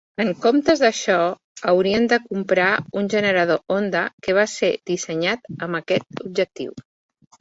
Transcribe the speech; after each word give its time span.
En 0.23 0.29
comptes 0.43 0.79
d'això, 0.83 1.17
haurien 1.71 2.07
de 2.13 2.19
comprar 2.29 2.69
un 3.01 3.09
generador 3.15 3.61
Honda 3.75 4.01
que 4.25 4.35
va 4.41 4.47
ser 4.57 4.71
dissenyat 4.93 5.49
amb 5.67 5.81
aquest 5.83 6.25
objectiu. 6.31 6.75